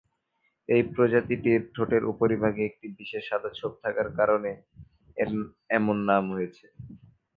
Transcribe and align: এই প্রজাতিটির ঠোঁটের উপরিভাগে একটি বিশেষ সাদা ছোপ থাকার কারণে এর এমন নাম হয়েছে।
এই 0.69 0.83
প্রজাতিটির 0.93 1.61
ঠোঁটের 1.73 2.03
উপরিভাগে 2.05 2.61
একটি 2.65 2.87
বিশেষ 2.99 3.23
সাদা 3.29 3.49
ছোপ 3.57 3.71
থাকার 3.83 4.07
কারণে 4.19 4.51
এর 5.17 5.29
এমন 5.77 5.97
নাম 6.09 6.23
হয়েছে। 6.33 6.65